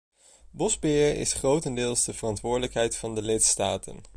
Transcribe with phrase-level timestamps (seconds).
[0.51, 4.01] Bosbeheer is grotendeels de verantwoordelijkheid van de lidstaten.